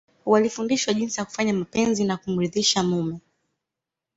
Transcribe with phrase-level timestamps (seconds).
[0.25, 3.19] Walifundishwa jinsi ya kufanya mapenzi na kumridhisha mume